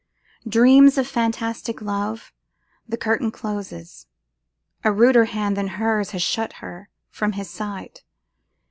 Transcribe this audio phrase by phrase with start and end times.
[0.47, 2.33] Dreams of fantastic love:
[2.89, 4.07] the curtain closes;
[4.83, 8.03] a ruder hand than hers has shut her from his sight!